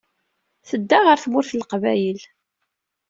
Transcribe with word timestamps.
Tedda 0.69 0.99
ɣer 1.05 1.17
Tmurt 1.23 1.51
n 1.53 1.59
Leqbayel. 1.61 2.19